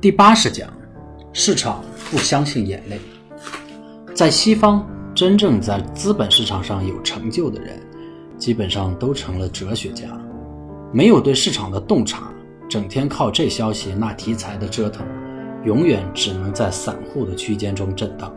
[0.00, 0.66] 第八十讲，
[1.30, 2.98] 市场不相信眼泪。
[4.14, 7.78] 在西方，真正在资本市场上有成就的人，
[8.38, 10.08] 基本上都成了哲学家，
[10.90, 12.32] 没有对市场的洞察，
[12.66, 15.06] 整天靠这消息那题材的折腾，
[15.66, 18.34] 永远只能在散户的区间中震荡。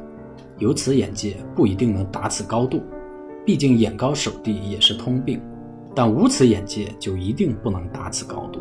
[0.58, 2.82] 有此眼界不一定能达此高度，
[3.46, 5.42] 毕竟眼高手低也是通病。
[5.96, 8.60] 但无此眼界就一定不能达此高度。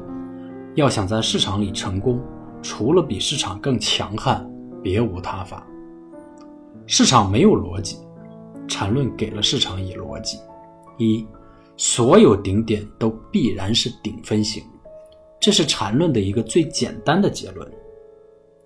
[0.77, 2.21] 要想在市场里成功，
[2.63, 4.49] 除了比市场更强悍，
[4.83, 5.67] 别无他法。
[6.87, 7.97] 市场没有逻辑，
[8.69, 10.39] 缠论给了市场以逻辑：
[10.99, 11.27] 一，
[11.77, 14.63] 所有顶点都必然是顶分型，
[15.41, 17.71] 这是缠论的一个最简单的结论。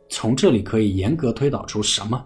[0.08, 2.24] 从这里可以严格推导出什么？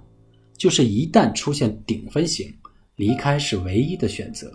[0.56, 2.52] 就是一旦出现顶分型，
[2.96, 4.50] 离开是唯一的选择。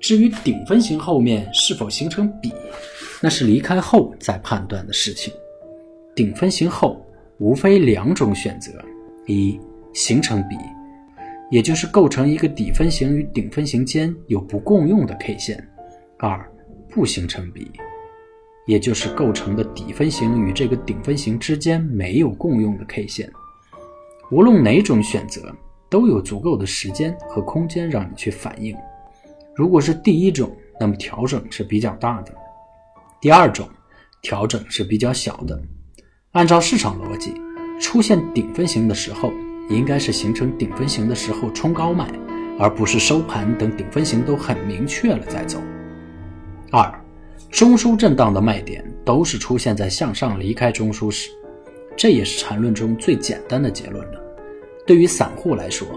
[0.00, 2.52] 至于顶分型后面是否形成比，
[3.20, 5.32] 那是离开后再判断的事情。
[6.18, 7.00] 顶分型后
[7.38, 8.84] 无非两种选择：
[9.26, 9.56] 一
[9.92, 10.56] 形成比，
[11.48, 15.56] 也就是构成一个底分型与顶分型间有不共用的 K 线；
[16.18, 16.44] 二
[16.88, 17.70] 不形成比，
[18.66, 23.30] 也就是构成的底分型与这个顶分型之间没有共用的 K 线。
[24.32, 25.54] 无论哪种选择，
[25.88, 28.76] 都有足够的时间和空间让你去反应。
[29.54, 32.32] 如果是第一种，那么调整是比较大的；
[33.20, 33.68] 第二种，
[34.20, 35.56] 调整是比较小的。
[36.32, 37.40] 按照市场逻辑，
[37.80, 39.32] 出现顶分型的时候，
[39.70, 42.06] 应该是形成顶分型的时候冲高卖，
[42.58, 45.58] 而不是收盘等顶分型都很明确了再走。
[46.70, 46.92] 二，
[47.50, 51.30] 中枢震荡的卖点都是出现在向上离开中枢时，
[51.96, 54.20] 这也是缠论中最简单的结论了。
[54.86, 55.88] 对于散户来说，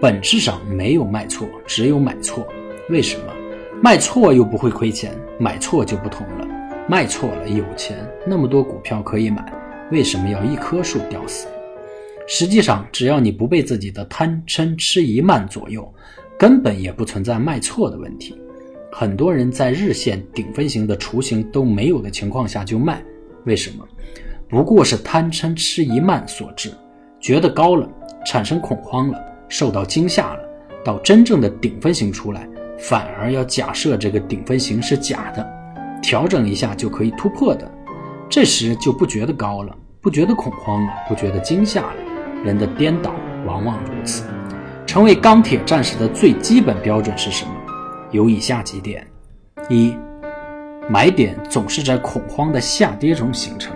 [0.00, 2.48] 本质上没有卖错，只有买错。
[2.88, 3.26] 为什么
[3.82, 5.14] 卖错又不会亏钱？
[5.38, 6.48] 买错就不同了。
[6.88, 9.44] 卖错了有钱，那么多股票可以买，
[9.94, 11.46] 为什么要一棵树吊死？
[12.26, 15.88] 实际上，只要你不被自己的贪嗔痴疑慢左右，
[16.36, 18.36] 根本也不存在卖错的问题。
[18.90, 23.00] 很多人在日线顶分型的雏形都没有的情况下就卖，
[23.44, 23.86] 为什么？
[24.48, 26.72] 不过是贪嗔痴疑慢所致，
[27.20, 27.88] 觉得高了，
[28.26, 30.40] 产生恐慌了，受到惊吓了，
[30.84, 32.48] 到真正的顶分型出来。
[32.80, 35.48] 反而要假设这个顶分型是假的，
[36.02, 37.70] 调整一下就可以突破的，
[38.28, 41.96] 这时就不觉得高了，不觉得恐慌了，不觉得惊吓了。
[42.44, 43.14] 人的颠倒
[43.46, 44.24] 往往如此。
[44.86, 47.50] 成为钢铁战士的最基本标准是什么？
[48.10, 49.06] 有以下几点：
[49.70, 49.96] 一，
[50.90, 53.74] 买点总是在恐慌的下跌中形成，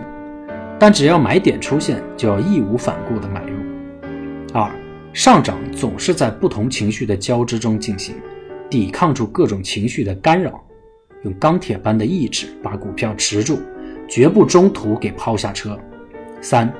[0.78, 3.56] 但只要买点出现，就要义无反顾的买入；
[4.52, 4.70] 二，
[5.14, 8.14] 上涨总是在不同情绪的交织中进行。
[8.68, 10.62] 抵抗住各种情绪的干扰，
[11.22, 13.58] 用钢铁般的意志把股票持住，
[14.06, 15.80] 绝不中途给抛下车。
[16.40, 16.72] 三，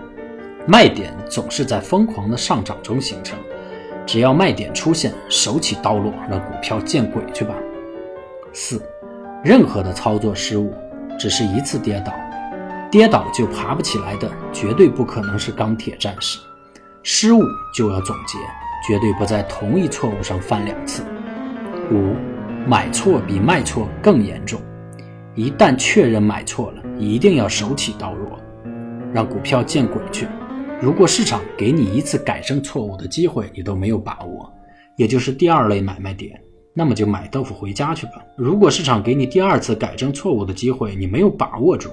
[0.67, 3.39] 卖点总是在疯狂的上涨中形成，
[4.07, 7.55] 只要卖点出现，手起刀落，让股票见鬼去吧。
[8.53, 8.81] 四，
[9.43, 10.73] 任何的操作失误，
[11.19, 12.13] 只是一次跌倒，
[12.91, 16.39] 跌倒就爬不起来的，绝对不可能是钢铁战士。
[17.03, 17.43] 失误
[17.75, 18.39] 就要总结，
[18.87, 21.03] 绝对不在同一错误上犯两次。
[21.91, 22.15] 五，
[22.67, 24.61] 买错比卖错更严重。
[25.35, 28.39] 一旦确认买错了，一定要手起刀落，
[29.13, 30.27] 让股票见鬼去。
[30.81, 34.53] 如果市场给你一次改正错误的机会，你都没有把握，
[34.97, 36.41] 也就是第二类买卖点，
[36.73, 38.25] 那么就买豆腐回家去吧。
[38.37, 41.91] 如果市场给你第二次改正错误的机会，你没有把握住，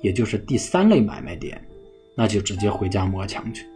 [0.00, 1.60] 也就是第三类买卖点，
[2.16, 3.66] 那就直接回家磨墙去。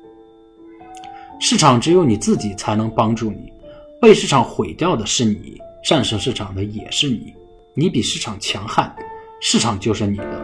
[1.40, 3.52] 市场只有你自己才能帮助你。
[4.00, 7.34] 被市场毁掉的是你，战胜市场的也是你。
[7.74, 8.94] 你比市场强悍，
[9.40, 10.37] 市场就是你的；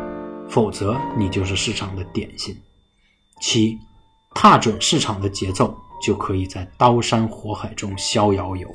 [0.49, 2.56] 否则，你就是市场的点心。
[3.41, 3.78] 七，
[4.34, 8.69] 踏准市场的节奏，就可以在刀山火海中逍遥游。